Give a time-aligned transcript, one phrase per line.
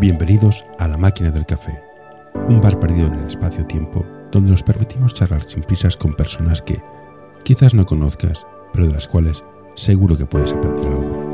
[0.00, 1.82] Bienvenidos a La Máquina del Café,
[2.46, 6.80] un bar perdido en el espacio-tiempo donde nos permitimos charlar sin prisas con personas que
[7.42, 9.42] quizás no conozcas, pero de las cuales
[9.74, 11.24] seguro que puedes aprender algo.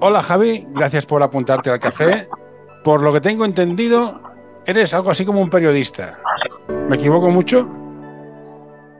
[0.00, 2.26] Hola Javi, gracias por apuntarte al café.
[2.82, 4.22] Por lo que tengo entendido,
[4.64, 6.18] eres algo así como un periodista.
[6.88, 7.81] ¿Me equivoco mucho?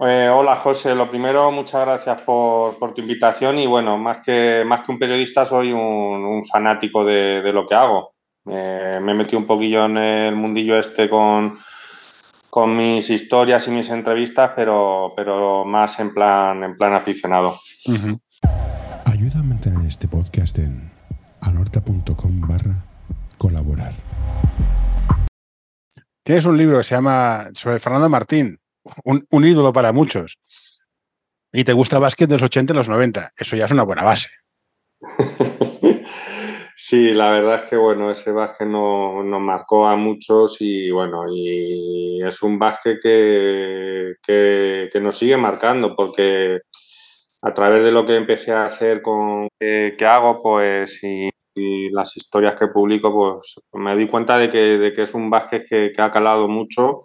[0.04, 4.80] Eh, hola José, lo primero, muchas gracias por, tu invitación y bueno, más que, más
[4.80, 8.14] que un periodista soy un, fanático de, lo que hago.
[8.50, 11.56] Eh, me he metido un poquillo en el mundillo este con,
[12.50, 17.56] con mis historias y mis entrevistas, pero, pero más en plan, en plan aficionado.
[19.06, 20.90] Ayuda a mantener este podcast en
[21.42, 22.84] anorta.com barra
[23.38, 23.92] colaborar.
[26.24, 28.58] Tienes un libro que se llama sobre Fernando Martín,
[29.04, 30.38] un, ídolo para muchos.
[31.52, 33.32] Y te gusta el básquet de los 80 y los 90.
[33.36, 34.30] Eso ya es una buena base.
[36.84, 42.20] Sí, la verdad es que bueno, ese básquet nos marcó a muchos y bueno, y
[42.26, 46.60] es un básquet que, que, nos sigue marcando porque
[47.42, 51.30] a través de lo que empecé a hacer con que, hago, pues y,
[51.90, 55.64] las historias que publico, pues me di cuenta de que, de que es un básquet
[55.68, 57.02] que, ha calado mucho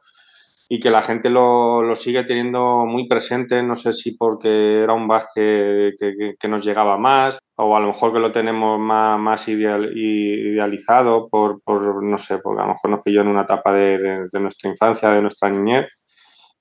[0.69, 5.07] y que la gente lo, sigue teniendo muy presente, no sé si porque era un
[5.07, 11.29] básquet que, nos llegaba más o a lo mejor que lo tenemos más, más idealizado
[11.29, 11.61] por,
[12.03, 15.21] no sé, porque a lo mejor nos pilló en una etapa de, nuestra infancia, de
[15.21, 15.87] nuestra niñez.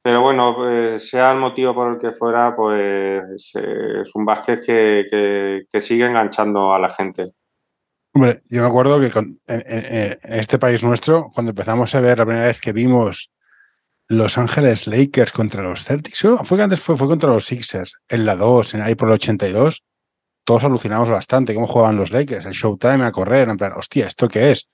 [0.03, 4.65] Pero bueno, pues, sea el motivo por el que fuera, pues eh, es un básquet
[4.65, 7.33] que, sigue enganchando a la gente.
[8.15, 12.47] Hombre, yo me acuerdo que en, este país nuestro, cuando empezamos a ver la primera
[12.47, 13.31] vez que vimos
[14.09, 16.25] los Ángeles Lakers contra los Celtics.
[16.45, 19.15] Fue que antes fue, fue contra los Sixers, en la 2, en, ahí por el
[19.15, 19.83] 82.
[20.45, 24.29] Todos alucinamos bastante cómo jugaban los Lakers, el Showtime a correr, en plan, hostia, ¿esto
[24.29, 24.69] qué es?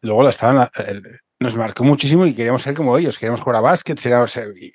[0.00, 0.68] Luego estaban,
[1.40, 4.00] nos marcó muchísimo y queríamos ser como ellos, queríamos jugar a básquet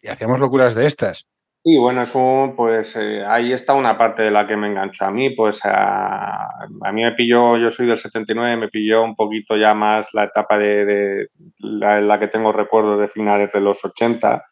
[0.02, 1.26] y hacíamos locuras de estas.
[1.64, 5.12] Y bueno, eso, pues eh, ahí está una parte de la que me enganchó a
[5.12, 6.48] mí, pues a,
[6.94, 10.58] mí me pilló, yo soy del 79, me pilló un poquito ya más la etapa
[10.58, 11.28] de,
[11.60, 14.44] la, que tengo recuerdos de finales de los 80.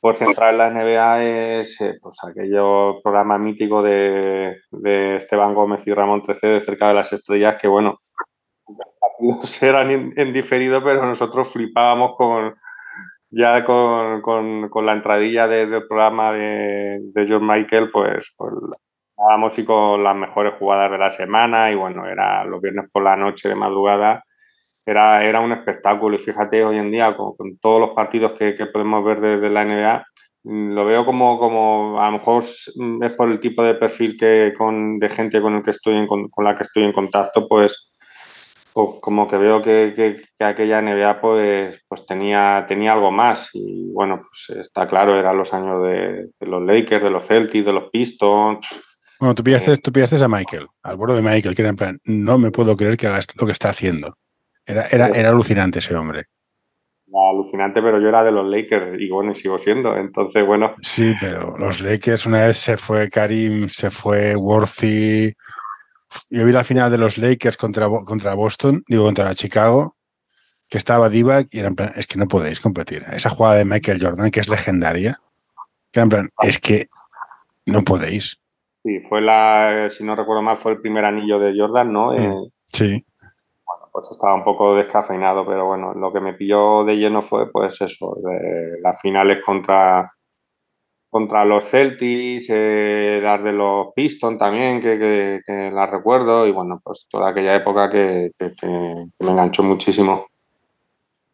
[0.00, 1.24] Por centrar en la NBA
[1.60, 6.88] es eh, pues aquello programa mítico de, de, Esteban Gómez y Ramón Trece de cerca
[6.88, 7.98] de las estrellas, que bueno,
[8.66, 12.54] los partidos eran en diferido, pero nosotros flipábamos con
[13.30, 14.20] ya con,
[14.68, 18.52] con, la entradilla del programa de, de John Michael, pues, pues
[19.20, 23.04] estábamos y con las mejores jugadas de la semana y bueno, era los viernes por
[23.04, 24.24] la noche de madrugada,
[24.84, 28.66] era, era un espectáculo y fíjate hoy en día con, todos los partidos que, que,
[28.66, 30.04] podemos ver desde la NBA,
[30.44, 34.54] mm, lo veo como, como a lo mejor es por el tipo de perfil que
[34.56, 37.92] con, de gente con, el que estoy con, con la que estoy en contacto, pues
[38.72, 44.58] como que veo que, aquella NBA pues, pues tenía, tenía algo más y bueno, pues
[44.58, 48.68] está claro, eran los años de, los Lakers, de los Celtics, de los Pistons.
[49.18, 52.38] Bueno, tú pillaste, eh, a Michael, al borde de Michael, que era en plan, no
[52.38, 54.16] me puedo creer que haga lo que está haciendo.
[54.64, 56.24] Era, era, era alucinante ese hombre.
[57.12, 59.96] alucinante, pero yo era de los Lakers y bueno, y sigo siendo.
[59.96, 60.74] Entonces, bueno.
[60.80, 65.34] Sí, pero los Lakers, una vez se fue Karim, se fue Worthy,
[66.30, 69.96] yo vi la final de los Lakers contra, contra Boston, digo, contra Chicago,
[70.68, 73.04] que estaba Divac y era en plan, es que no podéis competir.
[73.12, 75.20] Esa jugada de Michael Jordan, que es legendaria,
[75.90, 76.88] que era en plan, es que
[77.66, 78.38] no podéis.
[78.82, 82.12] Sí, fue la, si no recuerdo mal, fue el primer anillo de Jordan, ¿no?
[82.12, 83.04] Mm, eh, sí.
[83.64, 87.50] Bueno, pues estaba un poco descafeinado, pero bueno, lo que me pilló de lleno fue,
[87.50, 90.12] pues eso, de las finales contra,
[91.10, 95.40] contra los Celtics, eh, las de los Pistons también, que,
[95.72, 98.30] las recuerdo, y bueno, pues toda aquella época que,
[99.18, 100.28] me enganchó muchísimo.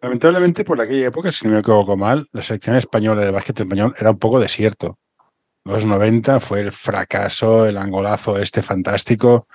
[0.00, 3.94] Lamentablemente, por aquella época, si no me equivoco mal, la selección española de básquet español
[3.98, 4.98] era un poco desierto.
[5.64, 9.46] Los 90 fue el fracaso, el angolazo este fantástico.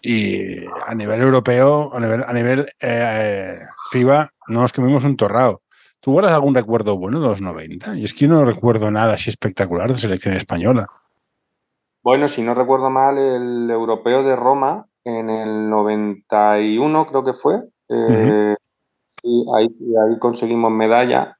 [0.00, 3.58] Y a nivel europeo, a nivel, a nivel eh,
[3.90, 5.62] FIBA, nos comimos un torrao.
[6.08, 7.98] ¿Tú guardas algún recuerdo bueno de los 90?
[7.98, 10.86] Y es que yo no recuerdo nada así espectacular de selección española.
[12.02, 17.56] Bueno, si no recuerdo mal, el europeo de Roma en el 91 creo que fue.
[17.90, 18.54] Eh,
[19.22, 21.36] y ahí, conseguimos medalla.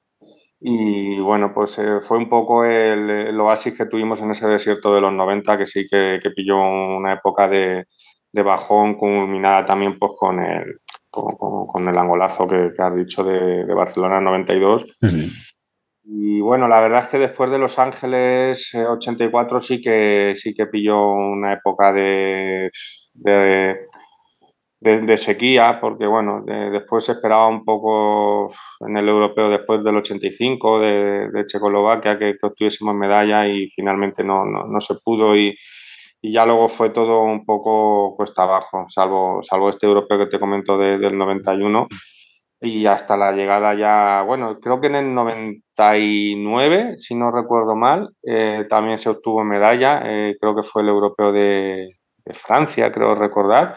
[0.60, 5.00] Y bueno, pues eh, fue un poco el, oasis que tuvimos en ese desierto de
[5.00, 7.86] los 90, que sí que, pilló una época de,
[8.32, 10.78] de, bajón culminada también pues con el,
[11.24, 14.98] con, el angolazo que, has dicho de, Barcelona 92.
[16.10, 20.66] Y bueno, la verdad es que después de Los Ángeles 84 sí que sí que
[20.66, 22.70] pilló una época de,
[24.80, 30.80] de, sequía, porque bueno, después se esperaba un poco en el europeo después del 85
[30.80, 35.54] de, de Checoslovaquia que, obtuviésemos medalla y finalmente no, no, se pudo y,
[36.20, 40.40] y, ya luego fue todo un poco cuesta abajo, salvo, salvo este europeo que te
[40.40, 41.88] comento del 91
[42.60, 48.10] y hasta la llegada ya, bueno, creo que en el 99, si no recuerdo mal,
[48.22, 53.14] eh, también se obtuvo medalla, eh, creo que fue el europeo de, de Francia, creo
[53.14, 53.76] recordar.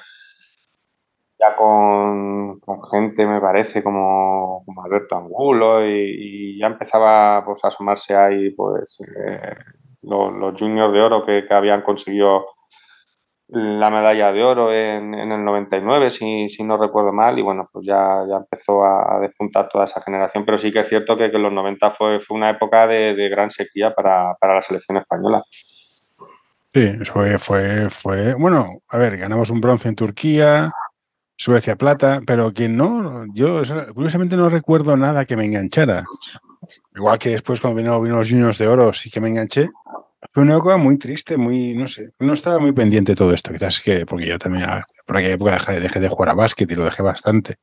[1.40, 2.60] Ya con,
[2.92, 9.56] gente, me parece, como, Alberto Angulo, y, ya empezaba pues, a asomarse ahí pues, eh,
[10.04, 12.48] los, juniors de oro que, habían conseguido
[13.48, 17.86] la medalla de oro en, el 99, si, si, no recuerdo mal, y bueno, pues
[17.86, 21.44] ya, ya empezó a, despuntar toda esa generación, pero sí que es cierto que, en
[21.44, 25.44] los 90 fue, fue una época de, gran sequía para, para la selección española.
[26.68, 30.72] Sí, fue, fue, fue, bueno, a ver, ganamos un bronce en Turquía,
[31.42, 33.64] Suecia plata, pero quien no, yo
[33.96, 36.06] curiosamente no recuerdo nada que me enganchara.
[36.96, 39.70] Igual que después cuando vino, vino los Juniors de Oro sí que me enganché.
[40.34, 43.52] Fue una época muy triste, muy, no sé, no estaba muy pendiente de todo esto,
[43.52, 44.68] quizás que, porque yo también
[45.06, 47.56] por aquella época dejé, de jugar a básquet y lo dejé bastante.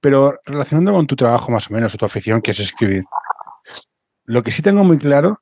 [0.00, 3.04] Pero relacionando con tu trabajo más o menos, o tu afición, que es escribir,
[4.24, 5.40] lo que sí tengo muy claro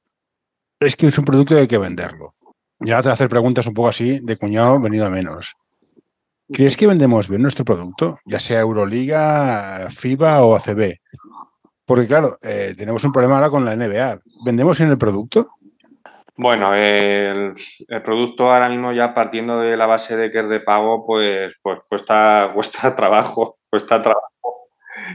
[0.79, 2.35] es que es un producto que hay que venderlo.
[2.81, 5.55] Y ahora te voy a hacer preguntas un poco así, de cuñado venido a menos.
[6.53, 8.19] ¿Crees que vendemos bien nuestro producto?
[8.25, 10.99] Ya sea Euroliga, FIBA o ACB.
[11.93, 14.19] Porque claro, eh, tenemos un problema ahora con la NBA.
[14.47, 15.51] ¿Vendemos bien el producto?
[16.35, 17.53] Bueno, el,
[18.03, 21.81] producto ahora mismo ya partiendo de la base de que es de pago, pues, pues
[21.87, 24.71] cuesta, cuesta trabajo, cuesta trabajo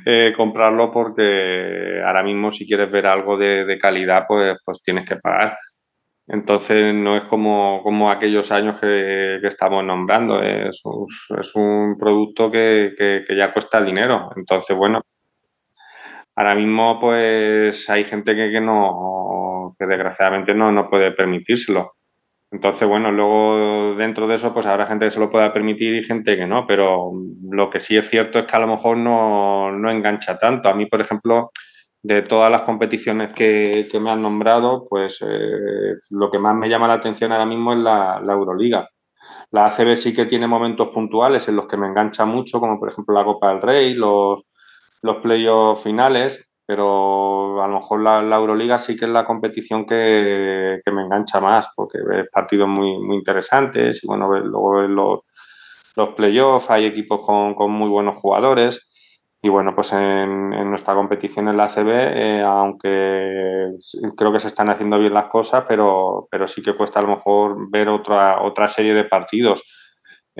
[0.06, 5.15] eh, comprarlo porque ahora mismo si quieres ver algo de, calidad, pues, pues tienes que
[5.15, 5.57] pagar.
[6.27, 10.79] Entonces no es como, como aquellos años que, estamos nombrando, es,
[11.39, 14.29] es un producto que, que, ya cuesta dinero.
[14.35, 15.01] Entonces, bueno,
[16.38, 21.95] ahora mismo pues hay gente que, que no, que desgraciadamente no, no puede permitírselo.
[22.50, 26.04] Entonces, bueno, luego dentro de eso pues habrá gente que se lo pueda permitir y
[26.04, 27.12] gente que no, pero
[27.51, 30.69] lo que sí es cierto es que a lo mejor no, no engancha tanto.
[30.69, 31.51] A mí, por ejemplo,
[32.04, 36.88] de todas las competiciones que, me han nombrado, pues eh, lo que más me llama
[36.88, 38.88] la atención ahora mismo es la, Euroliga.
[39.51, 42.89] La ACB sí que tiene momentos puntuales en los que me engancha mucho, como por
[42.89, 44.45] ejemplo la Copa del Rey, los,
[45.01, 50.81] los playoffs finales, pero a lo mejor la, Euroliga sí que es la competición que,
[50.91, 55.19] me engancha más, porque ves partidos muy, muy interesantes y bueno, luego los,
[55.95, 58.88] los playoffs, hay equipos con, con muy buenos jugadores.
[59.41, 63.69] Y bueno, pues en, nuestra competición en la ASB, eh, aunque
[64.17, 67.09] creo que se están haciendo bien las cosas, pero, pero sí que cuesta a lo
[67.09, 69.63] mejor ver otra, otra serie de partidos.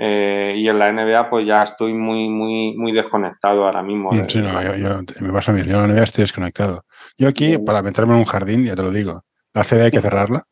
[0.00, 4.12] Eh, y en la NBA, pues ya estoy muy, muy, muy desconectado ahora mismo.
[4.28, 6.84] Sí, no, yo, me pasa a mí, yo en la NBA estoy desconectado.
[7.16, 10.00] Yo aquí, para meterme en un jardín, ya te lo digo, la ACB hay que
[10.00, 10.44] cerrarla,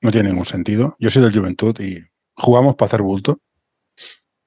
[0.00, 0.96] no tiene ningún sentido.
[0.98, 2.00] Yo soy del Juventud y
[2.34, 3.38] jugamos para hacer bulto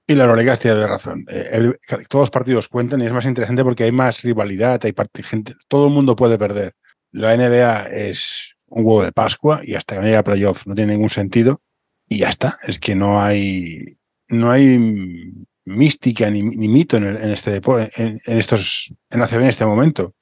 [0.06, 1.25] y la Euroliga tiene razón.
[1.30, 1.74] Eh,
[2.10, 4.94] todos los partidos cuentan y es más interesante porque hay más rivalidad, hay
[5.24, 6.74] gente, todo el mundo puede perder.
[7.12, 10.94] La NBA es un huevo de Pascua y hasta que no llega playoff no tiene
[10.94, 11.62] ningún sentido
[12.09, 12.59] y ya está.
[12.64, 13.97] Es que no hay,
[14.33, 14.78] no hay
[15.66, 20.13] mística ni, mito en, este deporte, en, estos, en ACB en este momento.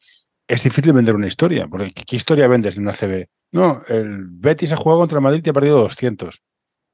[0.48, 3.26] Es difícil vender una historia, porque ¿qué historia vendes de una ACB?
[3.52, 6.42] No, el Betis ha jugado contra Madrid y ha perdido 200.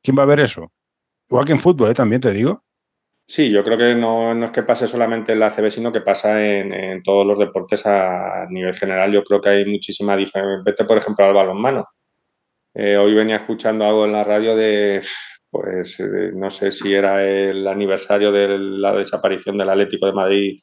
[0.03, 0.71] ¿Quién va a ver eso?
[1.29, 1.93] Igual que en fútbol, ¿eh?
[1.93, 2.63] también te digo.
[3.27, 5.99] Sí, yo creo que no, no, es que pase solamente en la ACB, sino que
[5.99, 9.11] pasa en, en, todos los deportes a nivel general.
[9.11, 10.63] Yo creo que hay muchísima diferencia.
[10.63, 11.85] Vete, por ejemplo, al balonmano.
[12.73, 15.01] Eh, hoy venía escuchando algo en la radio de,
[15.49, 16.01] pues,
[16.33, 20.59] no sé si era el aniversario de la desaparición del Atlético de Madrid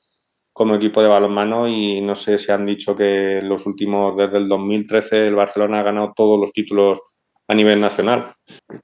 [0.53, 4.39] como equipo de balonmano y no sé si han dicho que en los últimos, desde
[4.39, 7.01] el 2013, el Barcelona ha ganado todos los títulos
[7.49, 8.33] a nivel nacional.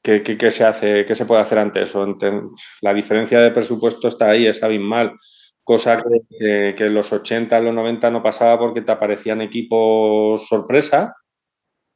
[0.02, 1.06] ¿Qué, se hace?
[1.06, 2.04] ¿Qué se puede hacer ante eso?
[2.82, 5.12] La diferencia de presupuesto está ahí, es abismal.
[5.62, 10.46] Cosa que, que, en los 80, en los 90 no pasaba porque te aparecían equipos
[10.48, 11.14] sorpresa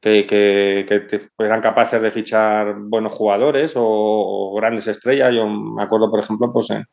[0.05, 5.33] que, que, eran capaces de fichar buenos jugadores o, grandes estrellas.
[5.33, 6.85] Yo me acuerdo, por ejemplo, pues en,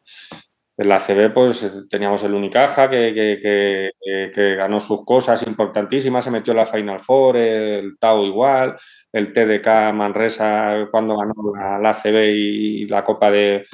[0.79, 3.91] en la CB pues teníamos el Unicaja que, que,
[4.35, 8.77] que, ganó sus cosas importantísimas, se metió en la Final Four, el Tau igual,
[9.13, 11.35] el TDK Manresa cuando ganó
[11.83, 13.67] la, ACB y, la Copa de,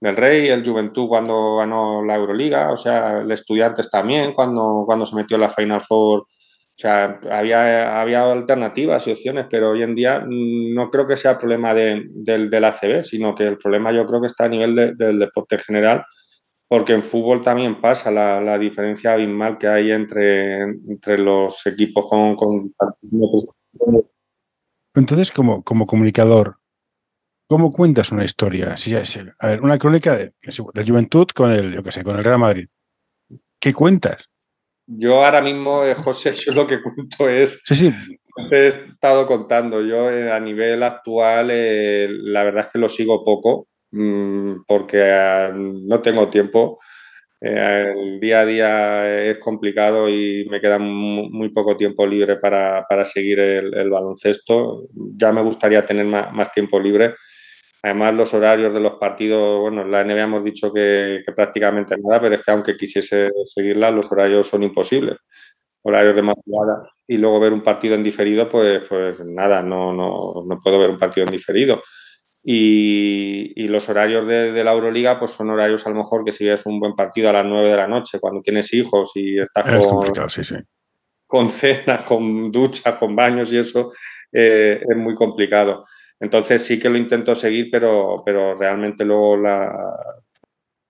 [0.00, 5.06] del Rey, el Juventud cuando ganó la Euroliga, o sea, el Estudiantes también cuando, cuando
[5.06, 6.26] se metió en la Final Four
[6.80, 11.36] sea, había, había alternativas y opciones, pero hoy en día no creo que sea el
[11.36, 14.96] problema de, del, del, ACB, sino que el problema yo creo que está a nivel
[14.96, 16.04] del deporte en general,
[16.66, 22.06] porque en fútbol también pasa la, la diferencia abismal que hay entre, entre los equipos
[22.08, 22.74] con, con...
[24.94, 26.60] Entonces, como, como comunicador,
[27.46, 28.78] ¿cómo cuentas una historia?
[28.78, 32.16] Si, si, a ver, una crónica de, de Juventud con el, yo qué sé, con
[32.16, 32.68] el Real Madrid.
[33.60, 34.29] ¿Qué cuentas?
[34.92, 37.62] Yo ahora mismo, eh, José, yo lo que cuento es.
[37.64, 37.92] Sí, sí.
[38.50, 39.82] He estado contando.
[39.82, 44.98] Yo eh, a nivel actual, eh, la verdad es que lo sigo poco mmm, porque
[45.02, 46.78] eh, no tengo tiempo.
[47.42, 52.84] El día a día es complicado y me queda muy, muy poco tiempo libre para,
[52.86, 54.88] para seguir el, el, baloncesto.
[55.16, 57.14] Ya me gustaría tener más, más tiempo libre.
[57.82, 62.20] Además, los horarios de los partidos, bueno, la NBA hemos dicho que, que, prácticamente nada,
[62.20, 65.16] pero es que aunque quisiese seguirla, los horarios son imposibles.
[65.82, 70.44] Horarios de madrugada y luego ver un partido en diferido, pues, pues nada, no, no,
[70.46, 71.80] no puedo ver un partido en diferido.
[72.42, 76.32] Y, y los horarios de, de, la Euroliga, pues son horarios a lo mejor que
[76.32, 79.40] si es un buen partido a las 9 de la noche, cuando tienes hijos y
[79.40, 80.54] estás es con, sí, sí.
[81.26, 83.90] con cena, con ducha, con baños y eso,
[84.32, 85.84] eh, es muy complicado.
[86.20, 89.72] Entonces sí que lo intento seguir, pero, pero realmente luego la...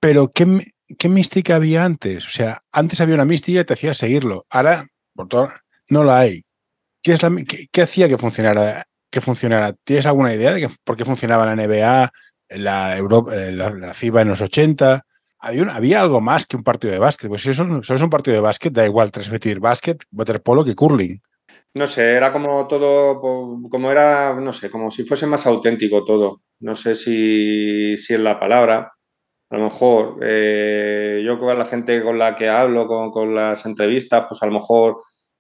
[0.01, 0.61] Pero ¿qué,
[0.99, 2.27] ¿qué mística había antes?
[2.27, 4.45] O sea, antes había una mística y te hacía seguirlo.
[4.51, 5.49] Ahora, por todo,
[5.89, 6.43] no la hay.
[7.03, 9.75] ¿Qué, es la, qué, qué hacía que funcionara, que funcionara?
[9.85, 12.13] ¿Tienes alguna idea de que, por qué funcionaba la NBA,
[12.49, 15.07] la, Europa, la, la FIBA en los 80?
[15.39, 17.29] Había, un, había, algo más que un partido de básquet.
[17.29, 20.75] Pues si eso, eso es un partido de básquet, da igual transmitir básquet, waterpolo que
[20.75, 21.21] curling.
[21.75, 26.43] No sé, era como todo, como era, no sé, como si fuese más auténtico todo.
[26.61, 28.93] No sé si, si es la palabra.
[29.50, 33.67] A lo mejor eh, yo con la gente con la que hablo, con, con, las
[33.67, 34.97] entrevistas, pues a lo mejor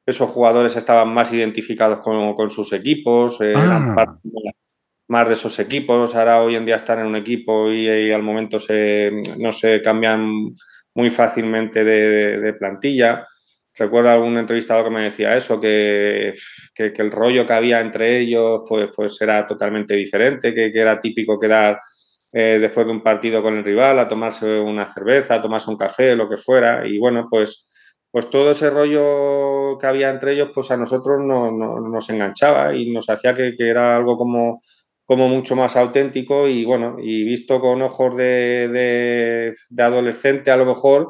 [0.06, 3.64] esos jugadores estaban más identificados con, con sus equipos, eh, ah.
[3.64, 4.20] eran parte
[5.08, 6.14] más de esos equipos.
[6.14, 9.82] Ahora hoy en día están en un equipo y, y al momento se, no se
[9.82, 10.54] cambian
[10.94, 13.26] muy fácilmente de plantilla
[13.74, 16.32] recuerdo algún entrevistado que me decía eso, que,
[16.74, 20.80] que, que, el rollo que había entre ellos pues, pues era totalmente diferente, que, que
[20.80, 21.78] era típico quedar
[22.32, 25.76] eh, después de un partido con el rival a tomarse una cerveza, a tomarse un
[25.76, 27.66] café, lo que fuera, y bueno, pues,
[28.10, 32.74] pues todo ese rollo que había entre ellos, pues a nosotros no, no nos enganchaba
[32.74, 34.60] y nos hacía que, era algo como,
[35.04, 36.48] como mucho más auténtico.
[36.48, 41.08] Y bueno, y visto con ojos de, de adolescente a lo mejor,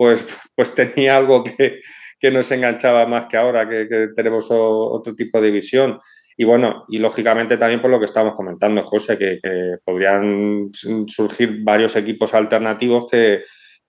[0.00, 0.24] pues,
[0.56, 1.80] pues tenía algo que,
[2.18, 5.98] que nos enganchaba más que ahora, que, que tenemos otro tipo de visión.
[6.38, 10.70] Y bueno, y lógicamente también por lo que estamos comentando, José, que, que podrían
[11.06, 13.42] surgir varios equipos alternativos que,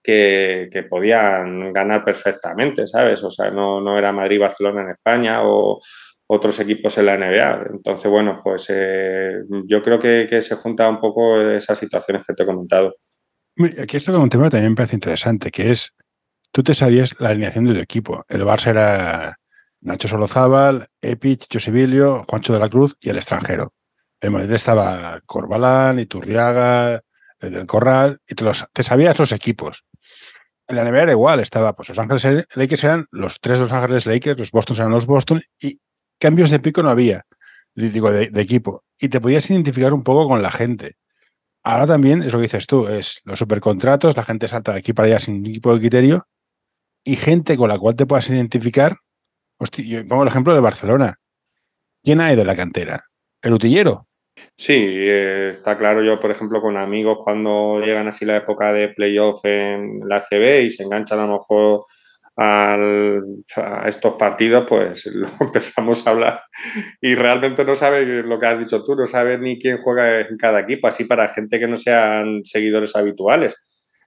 [0.04, 3.24] que, que, podían ganar perfectamente, ¿sabes?
[3.24, 5.80] O sea, no, no era Madrid-Barcelona en España o
[6.28, 7.68] otros equipos en la NBA.
[7.72, 12.34] Entonces, bueno, pues eh, yo creo que, que, se junta un poco esas situaciones que
[12.34, 12.96] te he comentado.
[13.58, 15.94] Aquí esto como un tema también me parece interesante, que es
[16.52, 18.26] tú te sabías la alineación de tu equipo.
[18.28, 19.38] El Barça era
[19.82, 23.74] Nacho Solozábal, Epic, Josibilio, Juancho de la Cruz y el extranjero.
[24.20, 27.02] En Madrid estaba Corbalán, Iturriaga,
[27.40, 29.84] el del Corral, y te, los, te sabías los equipos.
[30.68, 34.06] En la NBA era igual, estaba, pues los Ángeles Lakers eran los tres los Ángeles
[34.06, 35.82] Lakers, los Boston eran los Boston, y
[36.20, 37.26] cambios de pico no había,
[37.74, 38.84] digo, de equipo.
[39.00, 40.98] Y te podías identificar un poco con la gente.
[41.64, 44.94] Ahora también es lo que dices tú, es los supercontratos, la gente salta de aquí
[44.94, 46.28] para allá sin ningún tipo de criterio,
[47.04, 48.98] y gente con la cual te puedas identificar.
[49.60, 51.20] Hostia, yo pongo el ejemplo de Barcelona.
[52.04, 53.04] ¿Quién ha ido la cantera?
[53.42, 54.08] ¿El utillero?
[54.58, 56.04] Sí, eh, está claro.
[56.04, 60.64] Yo, por ejemplo, con amigos, cuando llegan así la época de playoff en la CB
[60.64, 61.86] y se enganchan a lo mejor
[62.36, 63.22] al,
[63.56, 66.44] a estos partidos, pues lo empezamos a hablar
[67.02, 70.38] y realmente no sabe lo que has dicho tú, no sabe ni quién juega en
[70.38, 73.56] cada equipo, así para gente que no sean seguidores habituales.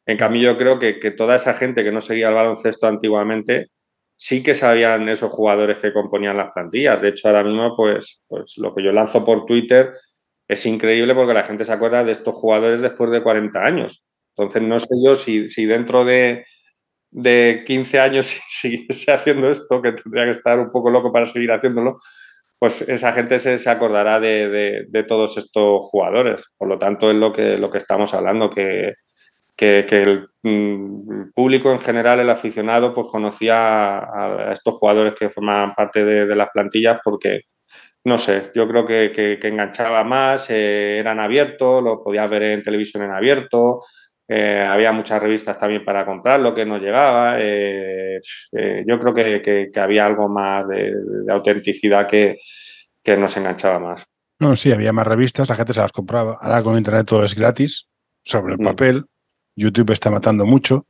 [0.07, 3.71] En cambio, yo creo que, que, toda esa gente que no seguía el baloncesto antiguamente
[4.17, 7.01] sí que sabían esos jugadores que componían las plantillas.
[7.01, 9.93] De hecho, ahora mismo, pues, pues lo que yo lanzo por Twitter
[10.49, 14.05] es increíble porque la gente se acuerda de estos jugadores después de 40 años.
[14.37, 16.45] Entonces, no sé yo si, si dentro de,
[17.15, 21.53] de 15 años siguiese haciendo esto, que tendría que estar un poco loco para seguir
[21.53, 21.97] haciéndolo,
[22.59, 26.45] pues esa gente se, se acordará de, de, todos estos jugadores.
[26.57, 28.95] Por lo tanto, es lo que, lo que estamos hablando, que,
[29.57, 35.31] que, que el, mm, público en general, el aficionado, pues conocía a, estos jugadores que
[35.31, 37.43] formaban parte de, de, las plantillas porque,
[38.05, 42.45] no sé, yo creo que, que, que enganchaba más, eh, eran abiertos, lo podías ver
[42.45, 43.81] en televisión en abierto,
[44.27, 47.37] eh, había muchas revistas también para comprar, lo que no llegaba.
[47.39, 48.21] Eh,
[48.53, 50.93] eh, yo creo que, había algo más de,
[51.29, 52.39] autenticidad que,
[53.03, 54.07] que, nos enganchaba más.
[54.39, 56.39] No, sí, había más revistas, la gente se las compraba.
[56.41, 57.89] Ahora con Internet todo es gratis,
[58.23, 58.65] sobre el mm.
[58.65, 59.05] papel.
[59.57, 60.87] YouTube está matando mucho.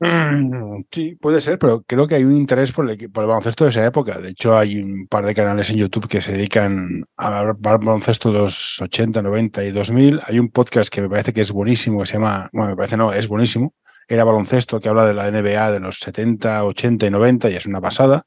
[0.00, 3.84] Mm, sí, puede ser, pero creo que hay un interés por el, baloncesto de esa
[3.84, 4.18] época.
[4.18, 8.38] De hecho, hay un par de canales en YouTube que se dedican a baloncesto de
[8.38, 10.20] los 80, 90 y 2000.
[10.24, 12.96] Hay un podcast que me parece que es buenísimo, que se llama, bueno, me parece
[12.96, 13.74] no, es buenísimo.
[14.06, 17.66] Era baloncesto que habla de la NBA de los 70, 80 y 90 y es
[17.66, 18.24] una pasada.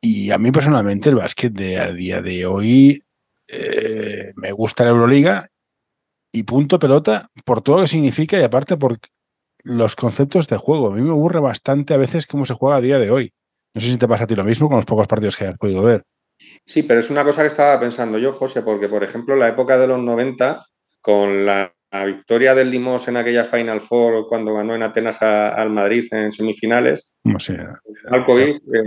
[0.00, 3.04] Y a mí personalmente el básquet de a día de hoy
[3.46, 5.48] eh, me gusta la Euroliga
[6.32, 8.98] y punto pelota por todo lo que significa y aparte por
[9.62, 10.92] los conceptos de juego.
[10.92, 13.32] A mí me aburre bastante a veces cómo se juega a día de hoy.
[13.74, 15.58] No sé si te pasa a ti lo mismo con los pocos partidos que has
[15.58, 16.02] podido ver.
[16.66, 19.78] Sí, pero es una cosa que estaba pensando yo, José, porque por ejemplo la época
[19.78, 20.64] de los 90,
[21.00, 21.74] con la,
[22.06, 27.14] victoria del Limos en aquella Final Four cuando ganó en Atenas al Madrid en semifinales,
[27.24, 27.58] no sé,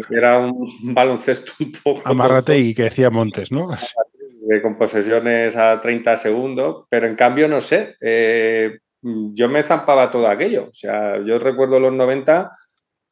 [0.10, 0.54] era, un
[0.94, 2.02] baloncesto un poco...
[2.06, 3.68] Amárrate y que decía Montes, ¿no?
[4.62, 10.28] Con posesiones a 30 segundos, pero en cambio, no sé, eh, yo me zampaba todo
[10.28, 10.66] aquello.
[10.70, 12.50] O sea, yo recuerdo los 90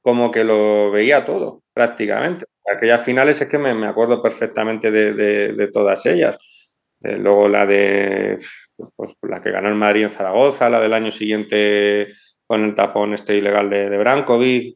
[0.01, 2.45] como que lo veía todo, prácticamente.
[2.74, 6.38] Aquellas finales es que me, acuerdo perfectamente de, todas ellas.
[7.03, 8.38] Eh, luego la de
[8.95, 12.07] pues, la que ganó el Madrid en Zaragoza, la del año siguiente
[12.45, 14.75] con el tapón este ilegal de, de Brankovic,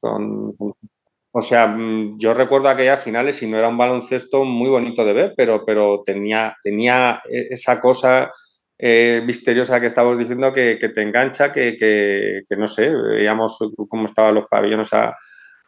[1.38, 5.12] o sea, mm, yo recuerdo aquellas finales y no era un baloncesto muy bonito de
[5.12, 8.31] ver, pero, pero tenía, tenía e, esa cosa
[8.77, 13.58] eh, misteriosa que estamos diciendo que, te engancha, que, no sé, veíamos
[13.89, 15.15] cómo estaban los pabellones a,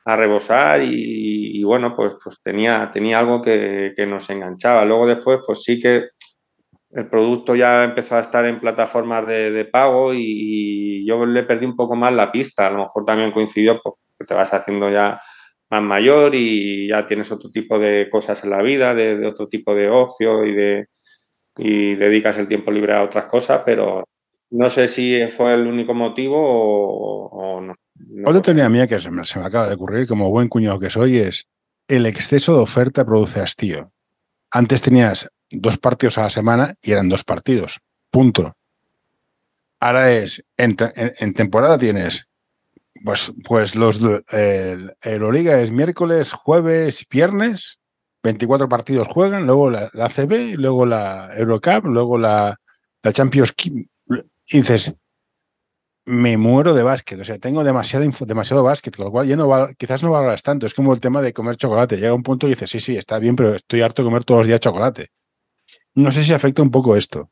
[0.05, 4.85] rebosar y, bueno, pues, pues tenía, tenía algo que, nos enganchaba.
[4.85, 6.09] Luego después, pues sí que
[6.91, 11.75] el producto ya empezó a estar en plataformas de, pago y, yo le perdí un
[11.75, 12.67] poco más la pista.
[12.67, 15.19] A lo mejor también coincidió porque te vas haciendo ya
[15.69, 19.75] más mayor y ya tienes otro tipo de cosas en la vida, de otro tipo
[19.75, 20.87] de ocio y de,
[21.57, 24.07] y dedicas el tiempo libre a otras cosas, pero
[24.49, 27.73] no sé si fue el único motivo o, no.
[28.25, 31.47] Otra teoría mía que se me, acaba de ocurrir, como buen cuñado que soy, es
[31.87, 33.91] el exceso de oferta produce hastío.
[34.51, 37.79] Antes tenías dos partidos a la semana y eran dos partidos.
[38.11, 38.53] Punto.
[39.79, 40.75] Ahora es, en,
[41.33, 42.27] temporada tienes,
[43.03, 43.99] pues, pues los,
[44.31, 47.79] el, Euroliga es miércoles, jueves, viernes
[48.27, 52.59] 24 partidos juegan, luego la, CB, luego la Eurocup, luego la,
[53.01, 54.93] la Champions Y dices,
[56.05, 59.69] me muero de básquet, o sea, tengo demasiado, demasiado básquet, con lo cual ya no
[59.77, 60.65] quizás no valoras tanto.
[60.65, 61.95] Es como el tema de comer chocolate.
[61.95, 64.41] Llega un punto y dices, sí, sí, está bien, pero estoy harto de comer todos
[64.41, 65.11] los días chocolate.
[65.95, 67.29] No sé si afecta un poco esto.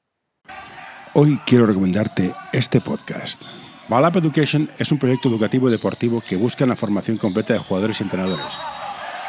[1.13, 3.41] Hoy quiero recomendarte este podcast.
[3.89, 8.03] Balap Education es un proyecto educativo deportivo que busca la formación completa de jugadores y
[8.03, 8.74] entrenadores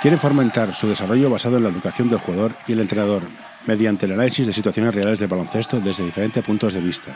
[0.06, 3.22] Quieren fomentar su desarrollo basado en la educación del jugador y el entrenador,
[3.66, 7.10] mediante el análisis de situaciones reales de baloncesto desde diferentes puntos de vista.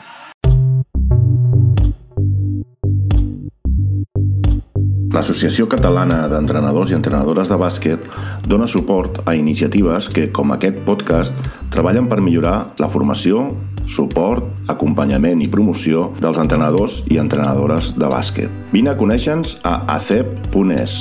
[5.14, 8.09] L'Associació Catalana d'Entrenadors i Entrenadores de Bàsquet
[8.50, 13.53] dona suport a iniciatives que, com aquest podcast, treballen per millorar la formació,
[13.87, 18.50] suport, acompanyament i promoció dels entrenadors i entrenadores de bàsquet.
[18.74, 20.98] Vine a conèixer-nos a acep.es.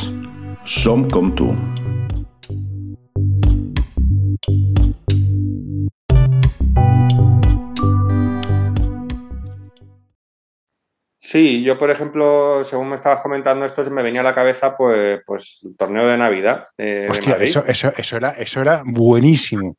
[0.69, 1.49] Som com tú.
[11.29, 14.75] Sí, yo por ejemplo, según me estabas comentando esto, se me venía a la cabeza
[14.75, 16.69] pues, pues el torneo de Navidad.
[17.07, 19.77] Hostia, eso, eso, eso, era, eso era buenísimo.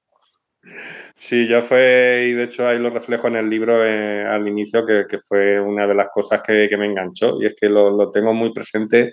[1.12, 4.86] Sí, yo fue, y de hecho ahí lo reflejo en el libro eh, al inicio,
[4.86, 8.32] que, fue una de las cosas que, me enganchó, y es que lo, lo tengo
[8.32, 9.10] muy presente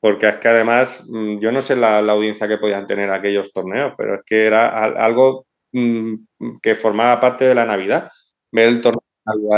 [0.00, 3.94] porque es que además mm, yo no sé la, audiencia que podían tener aquellos torneos,
[3.96, 6.14] pero es que era algo mm,
[6.60, 8.10] que formaba parte de la Navidad,
[8.52, 9.00] ver el torneo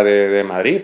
[0.05, 0.83] de, de Madrid.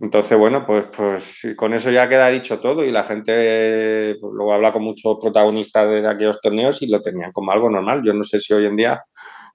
[0.00, 4.54] Entonces, bueno, pues, pues con eso ya queda dicho todo y la gente pues, luego
[4.54, 8.02] habla con muchos protagonistas de aquellos torneos y lo tenían como algo normal.
[8.04, 9.04] Yo no sé si hoy en día,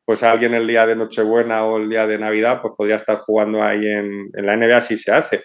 [0.05, 3.63] pues alguien el día de Nochebuena o el día de Navidad, pues podría estar jugando
[3.63, 5.43] ahí en, en la NBA si se hace.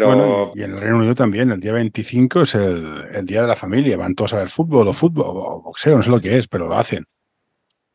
[0.00, 3.56] Bueno, y en el Reino Unido también, el día 25 es el, día de la
[3.56, 6.48] familia, van todos a ver fútbol o fútbol o boxeo, no sé lo que es,
[6.48, 7.04] pero lo hacen.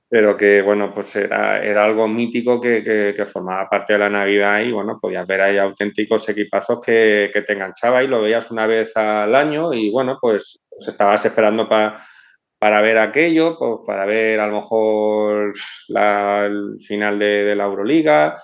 [0.10, 4.72] Pero que, bueno, pues era, era algo mítico que, formaba parte de la Navidad y,
[4.72, 9.36] bueno, podías ver ahí auténticos equipazos que, te enganchaba y lo veías una vez al
[9.36, 14.58] año y, bueno, pues, pues estabas esperando para ver aquello, pues para ver a lo
[14.58, 15.52] mejor
[15.90, 18.36] el final de, de la Euroliga,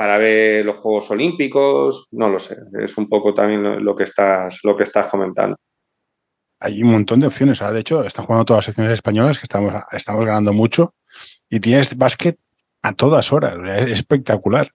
[0.00, 4.60] para ver los Juegos Olímpicos, no lo sé, es un poco también lo que estás,
[4.62, 5.56] lo que estás comentando.
[6.58, 7.58] Hay un montón de opciones.
[7.58, 10.94] de hecho, están jugando todas las secciones españolas, que estamos, estamos ganando mucho,
[11.48, 12.38] y tienes básquet
[12.82, 13.56] a todas horas.
[13.66, 14.72] Es espectacular.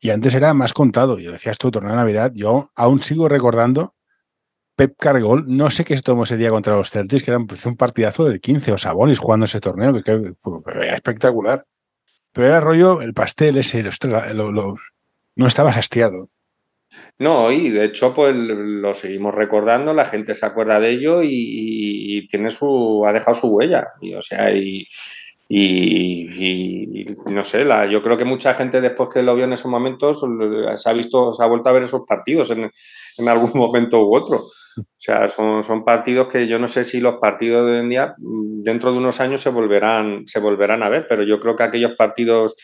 [0.00, 1.18] Y antes era más contado.
[1.18, 2.32] Y decías tú, torneo de Navidad.
[2.34, 3.94] Yo aún sigo recordando
[4.76, 5.44] Pep Cargol.
[5.46, 8.40] No sé qué se tomó ese día contra los Celtics, que era un partidazo del
[8.40, 10.34] 15 o Sabonis jugando ese torneo, que,
[10.66, 11.66] era espectacular.
[12.32, 13.84] Pero era rollo, el pastel ese,
[15.36, 16.28] no estaba hastiado.
[17.18, 22.26] No, y de hecho, pues lo seguimos recordando, la gente se acuerda de ello y,
[22.28, 23.88] tiene su, ha dejado su huella.
[24.00, 24.86] Y, o sea, y,
[25.48, 29.70] y, no sé, la, yo creo que mucha gente después que lo vio en esos
[29.70, 30.24] momentos
[30.76, 32.70] se ha visto, se ha vuelto a ver esos partidos en,
[33.18, 34.38] en algún momento u otro.
[34.76, 37.88] O sea, son, son, partidos que yo no sé si los partidos de hoy en
[37.90, 41.62] día dentro de unos años se volverán, se volverán a ver, pero yo creo que
[41.62, 42.56] aquellos partidos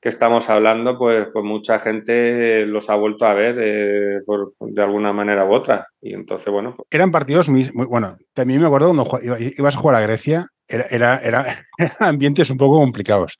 [0.00, 4.82] que estamos hablando, pues, pues mucha gente los ha vuelto a ver eh, por, de
[4.82, 5.88] alguna manera u otra.
[6.00, 6.74] Y entonces, bueno.
[6.76, 8.16] Pues Eran partidos muy, bueno.
[8.32, 9.18] También me acuerdo cuando
[9.56, 11.66] ibas a jugar a Grecia, era, era, era
[12.00, 13.38] ambientes un poco complicados.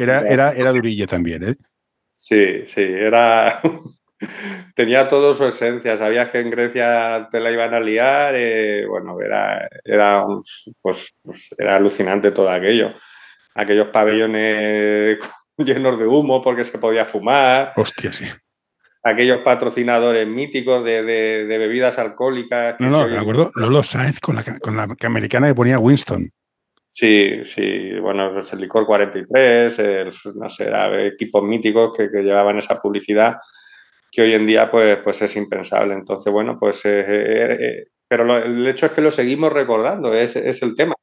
[0.00, 1.54] Era, era, era durillo también, ¿eh?
[2.10, 3.60] Sí, sí, era.
[4.74, 5.96] Tenía todo su esencia.
[5.96, 8.34] Sabías que en Grecia te la iban a liar.
[8.36, 10.24] Eh, bueno, era, era,
[10.82, 12.92] pues, pues, era alucinante todo aquello
[13.54, 15.18] aquellos pabellones
[15.58, 17.72] llenos de humo porque se podía fumar.
[17.76, 18.26] Hostia, sí.
[19.02, 22.76] Aquellos patrocinadores míticos de, bebidas alcohólicas.
[22.80, 23.50] No, no, me acuerdo.
[23.54, 26.30] Lolo Sainz con la, con la americana que ponía Winston.
[26.92, 30.72] Sí, sí, bueno, el licor 43, el, no sé,
[31.06, 33.36] equipos míticos que, llevaban esa publicidad
[34.10, 35.94] que hoy en día pues, pues es impensable.
[35.94, 40.34] Entonces, bueno, pues, eh, eh, eh, pero el hecho es que lo seguimos recordando, es,
[40.34, 40.96] es el tema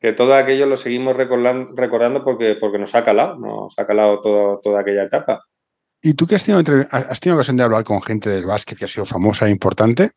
[0.00, 4.80] que todo aquello lo seguimos recordando, porque, porque nos ha calado, nos ha calado toda
[4.80, 5.44] aquella etapa.
[6.02, 8.84] ¿Y tú que has tenido, has tenido ocasión de hablar con gente del básquet que
[8.84, 10.10] ha sido famosa e importante?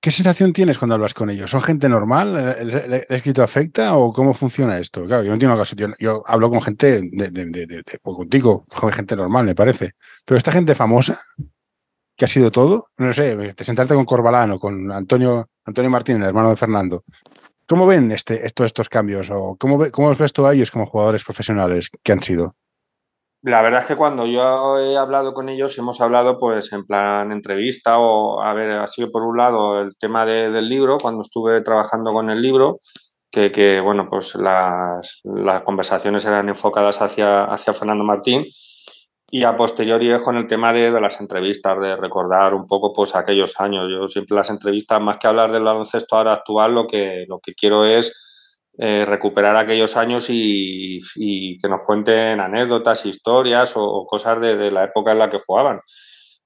[0.00, 1.50] ¿Qué sensación tienes cuando hablas con ellos?
[1.50, 2.56] ¿Son gente normal?
[2.58, 5.06] ¿El, escrito afecta o cómo funciona esto?
[5.06, 5.74] Claro, yo no entiendo caso.
[5.98, 9.92] Yo, hablo con gente de, de, de, pues contigo, con gente normal, me parece.
[10.26, 11.22] Pero esta gente famosa,
[12.16, 16.16] que ha sido todo, no sé, te sentarte con Corbalán o con Antonio, Antonio Martín,
[16.16, 17.02] el hermano de Fernando,
[17.66, 19.30] ¿Cómo ven este, estos cambios?
[19.30, 22.56] ¿O cómo, cómo os ves tú a ellos como jugadores profesionales que han sido?
[23.46, 27.30] La verdad es que cuando yo he hablado con ellos, hemos hablado pues en plan
[27.30, 31.60] entrevista o, a ver, ha sido por un lado el tema del libro, cuando estuve
[31.60, 32.78] trabajando con el libro,
[33.30, 38.46] que, que bueno, pues las, las, conversaciones eran enfocadas hacia, hacia Fernando Martín
[39.30, 43.14] y a posteriori es con el tema de, las entrevistas, de recordar un poco pues
[43.14, 43.90] aquellos años.
[43.90, 47.52] Yo siempre las entrevistas, más que hablar del baloncesto ahora actual, lo que, lo que
[47.52, 48.33] quiero es
[48.76, 55.12] eh, recuperar aquellos años y, que nos cuenten anécdotas, historias o, cosas de, la época
[55.12, 55.80] en la que jugaban,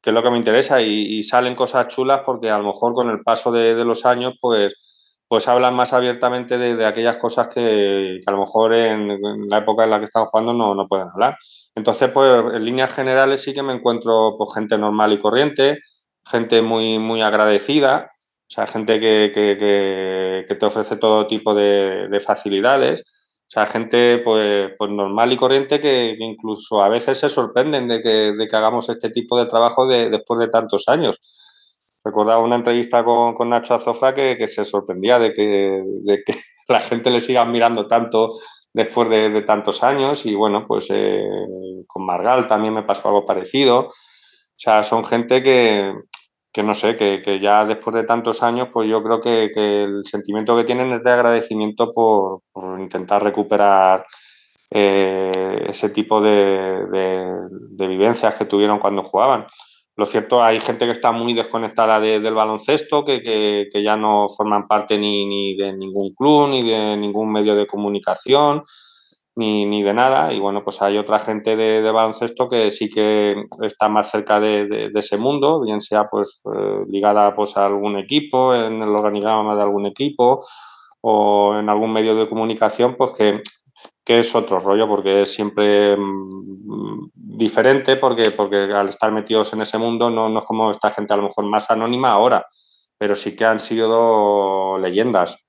[0.02, 0.82] que es lo que me interesa.
[0.82, 5.16] Y, salen cosas chulas porque a lo mejor con el paso de, los años, pues,
[5.26, 9.90] pues hablan más abiertamente de, aquellas cosas que, a lo mejor en, la época en
[9.90, 11.38] la que estaban jugando no, no pueden hablar.
[11.74, 15.78] Entonces, pues en líneas generales sí que me encuentro pues, gente normal y corriente,
[16.26, 18.10] gente muy, muy agradecida,
[18.48, 23.02] o sea, gente que, que, te ofrece todo tipo de, facilidades.
[23.46, 28.00] O sea, gente pues, pues normal y corriente que, incluso a veces se sorprenden de
[28.00, 31.18] que, de que hagamos este tipo de trabajo después de tantos años.
[32.02, 36.32] Recordaba una entrevista con, con Nacho Azofra que, se sorprendía de que, de que
[36.68, 38.32] la gente le siga mirando tanto
[38.72, 41.22] después de, tantos años y bueno, pues eh,
[41.87, 43.80] con Margal también me pasó algo parecido.
[43.80, 45.92] O sea, son gente que,
[46.58, 49.84] que no sé, que, que, ya después de tantos años, pues yo creo que, que
[49.84, 54.04] el sentimiento que tienen es de agradecimiento por, por intentar recuperar
[54.68, 59.46] eh, ese tipo de, de, vivencias que tuvieron cuando jugaban.
[59.94, 64.66] Lo cierto, hay gente que está muy desconectada del baloncesto, que, que, ya no forman
[64.66, 68.64] parte ni, ni, de ningún club, ni de ningún medio de comunicación,
[69.38, 70.33] ni, ni de nada.
[70.33, 74.66] Y bueno, pues hay otra gente de, baloncesto que sí que está más cerca de,
[74.66, 79.57] de ese mundo, bien sea pues eh, ligada pues, a algún equipo, en el organigrama
[79.57, 80.44] de algún equipo
[81.01, 83.42] o en algún medio de comunicación, pues que
[84.05, 89.61] que es otro rollo porque es siempre mm, diferente porque, porque al estar metidos en
[89.61, 92.46] ese mundo no, no, es como esta gente a lo mejor más anónima ahora,
[92.96, 95.44] pero sí que han sido leyendas.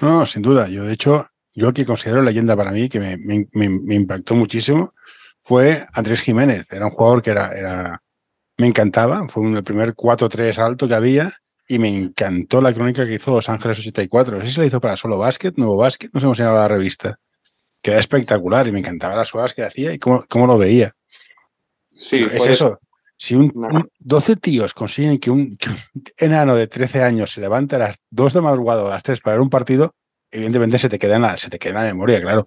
[0.00, 0.68] No, sin duda.
[0.68, 4.94] Yo, de hecho, yo que considero leyenda para mí, que me, me, me impactó muchísimo,
[5.42, 6.72] fue Andrés Jiménez.
[6.72, 8.02] Era un jugador que era, era
[8.56, 11.34] me encantaba, fue el primer 4-3 alto que había
[11.66, 14.38] y me encantó la crónica que hizo Los Ángeles 84.
[14.38, 16.62] No sé si la hizo para solo básquet, nuevo básquet, no sé cómo se llamaba
[16.62, 17.18] la revista
[17.82, 20.94] que era espectacular y me encantaban las jugadas que hacía y cómo, cómo lo veía.
[21.86, 22.80] Sí, es pues, eso.
[23.16, 23.68] Si un, No.
[23.68, 25.78] un- 12 tíos consiguen que un, que un
[26.16, 29.20] enano de 13 años se levante a las 2 de madrugada o a las 3
[29.20, 29.94] para ver un partido,
[30.30, 32.46] evidentemente se te queda en la, se te queda en la memoria, claro.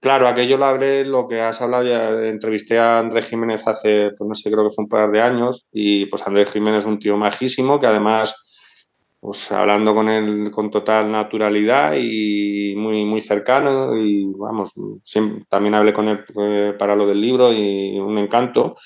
[0.00, 4.28] Claro, aquello lo hablé, lo que has hablado ya, entrevisté a Andrés Jiménez hace, pues
[4.28, 7.00] no sé, creo que fue un par de años, y pues Andrés Jiménez es un
[7.00, 8.36] tío majísimo que además,
[9.20, 15.74] pues hablando con él con total naturalidad y muy, muy cercano, y vamos, siem- también
[15.74, 18.76] hablé con él eh, para lo del libro y un encanto.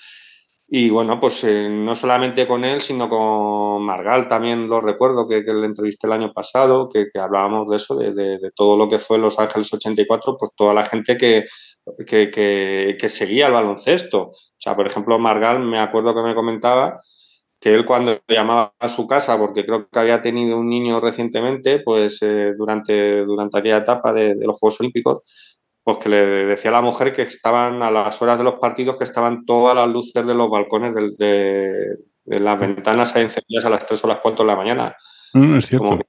[0.75, 5.45] Y bueno, pues eh, no solamente con él, sino con Margal también lo recuerdo, que,
[5.45, 8.79] que le entrevisté el año pasado, que, que hablábamos de eso, de, de- de todo
[8.79, 11.45] lo que fue Los Ángeles 84, pues toda la gente que,
[12.07, 12.31] que,
[12.99, 14.29] que- seguía el baloncesto.
[14.29, 16.97] O sea, por ejemplo, Margal, me acuerdo que me comentaba
[17.61, 21.81] que él cuando llamaba a su casa, porque creo que había tenido un niño recientemente,
[21.81, 25.21] pues eh, durante, durante aquella etapa de, de los Juegos Olímpicos,
[25.85, 26.17] pues que le
[26.47, 29.75] decía a la mujer que estaban a las horas de los partidos, que estaban todas
[29.75, 34.19] las luces de los balcones de, de las ventanas encendidas a las 3 o las
[34.21, 34.97] 4 de la mañana.
[35.35, 35.87] Mm, es cierto.
[35.87, 36.07] Como que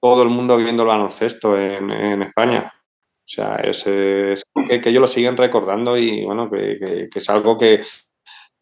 [0.00, 2.72] todo el mundo viendo el baloncesto en, en España.
[2.74, 7.08] O sea, es, es algo que, que ellos lo siguen recordando y bueno, que, que-
[7.12, 7.80] que es algo que,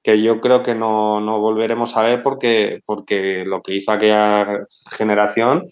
[0.03, 4.67] que yo creo que no, no volveremos a ver porque, porque lo que hizo aquella
[4.97, 5.67] generación.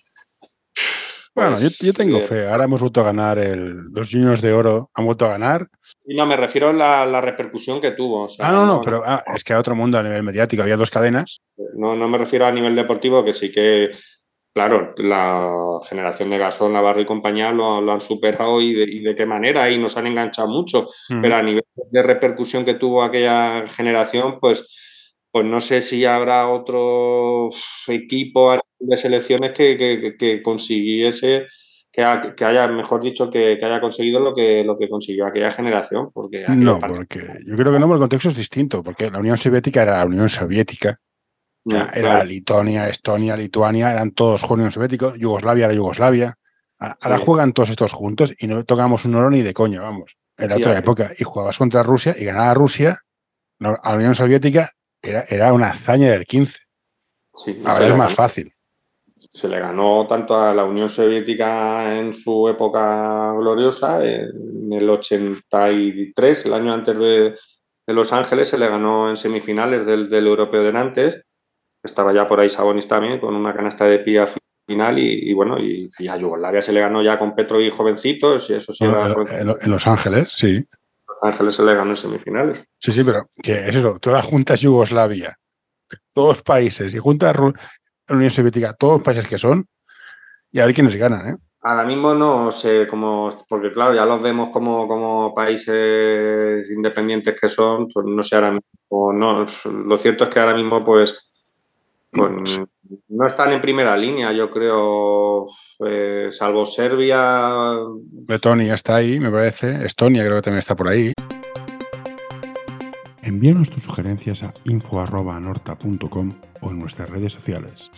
[1.34, 2.48] Bueno, yo, pues, yo tengo eh, fe.
[2.48, 5.68] Ahora hemos vuelto a ganar el- los Juniors de Oro, han vuelto a ganar.
[6.06, 8.24] y no, me refiero a la, la repercusión que tuvo.
[8.24, 10.62] o sea, Ah, no, no, pero ah, es que a otro mundo a nivel mediático
[10.62, 11.40] había dos cadenas.
[11.76, 13.90] No, no me refiero a nivel deportivo, que sí que,
[14.54, 15.52] claro, la
[15.88, 19.26] generación de Gasol, Navarro y compañía lo, lo han superado y de, y de qué
[19.26, 20.86] manera y nos han enganchado mucho.
[21.08, 21.20] Mm.
[21.22, 24.93] Pero a nivel de repercusión que tuvo aquella generación, pues,
[25.34, 27.48] pues no sé si habrá otro
[27.88, 31.46] equipo de selecciones que, que- que consiguiese,
[31.90, 32.04] que,
[32.36, 36.10] que haya, mejor dicho, que, que haya conseguido lo que, lo que consiguió aquella generación.
[36.14, 39.36] Porque No, porque yo creo que no, porque el contexto es distinto, porque la Unión
[39.36, 41.00] Soviética era la Unión Soviética,
[41.66, 42.24] era Claro.
[42.26, 46.34] Lituania, Estonia, Lituania, eran todos Unión Soviética, Yugoslavia era Yugoslavia.
[46.78, 47.24] Ahora Sí.
[47.26, 50.16] juegan todos estos juntos y no tocamos un oro ni de coña, vamos.
[50.38, 51.10] Era Sí, otra época.
[51.18, 53.00] Y jugabas contra Rusia y ganar a Rusia,
[53.58, 54.70] la Unión Soviética,
[55.04, 56.58] era, era una hazaña del 15.
[57.34, 58.52] Sí, Ahora es más fácil.
[59.32, 66.46] se le ganó tanto a la Unión Soviética en su época gloriosa, en el 83,
[66.46, 67.34] el año antes de,
[67.86, 71.22] de Los Ángeles, se le ganó en semifinales del, del europeo de Nantes.
[71.82, 74.24] Estaba ya por ahí Sabonis también, con una canasta de pie
[74.66, 77.70] final, y, y bueno, y, y a Yugoslavia se le ganó ya con Petro y
[77.70, 80.64] jovencitos, y eso sí, era en Los Ángeles, sí.
[81.14, 82.64] Los Ángeles se le ganó en semifinales.
[82.78, 85.38] Sí, sí, pero que es eso, todas juntas Yugoslavia,
[86.12, 87.52] todos países, y juntas la
[88.14, 89.68] Unión Soviética, todos los países que son,
[90.50, 91.36] y a ver quiénes ganan, ¿eh?
[91.66, 97.48] Ahora mismo no sé cómo, porque claro, ya los vemos como, como países independientes que
[97.48, 101.32] son, pues no sé ahora mismo, no, lo cierto es que ahora mismo pues,
[102.14, 102.60] pues
[103.08, 105.46] no están en primera línea, yo creo,
[105.86, 107.74] eh, salvo Serbia,
[108.28, 109.84] Letonia está ahí, me parece.
[109.84, 111.12] Estonia creo que también está por ahí.
[113.22, 117.90] Envíanos tus sugerencias a info.norta.com o en nuestras redes sociales.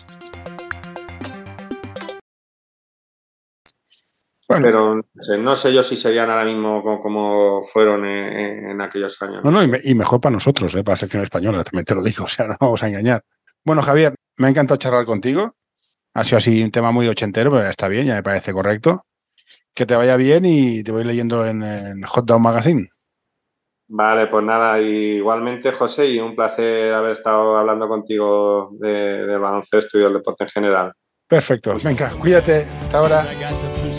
[4.49, 8.69] Bueno, pero no sé, no sé yo si serían ahora mismo como, como fueron en,
[8.71, 9.43] en aquellos años.
[9.43, 10.83] no, no, y, me- y mejor para nosotros, ¿eh?
[10.85, 13.23] para la sección española, también te lo digo, o sea, no vamos a engañar.
[13.67, 15.53] Bueno, Javier, me ha encantado charlar contigo.
[16.13, 19.03] Ha sido así un tema muy ochentero, pero ya está bien, ya me parece correcto.
[19.75, 22.87] Que te vaya bien y te voy leyendo en, en Hot Down Magazine.
[23.89, 29.97] Vale, pues nada, igualmente José, y un placer haber estado hablando contigo de, del baloncesto
[29.97, 30.93] y del deporte en general.
[31.27, 33.27] Perfecto, venga, cuídate, hasta ahora.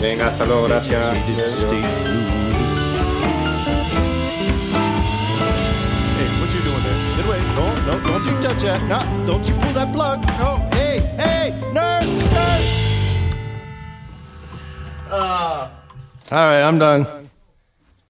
[0.01, 1.11] Venga, hasta luego, gracias.
[8.19, 8.81] Don't you touch that.
[8.87, 10.21] No, don't you pull that plug.
[10.39, 13.31] No, hey, hey, nurse, nurse.
[15.11, 15.71] Ah.
[16.31, 17.28] All right, I'm done.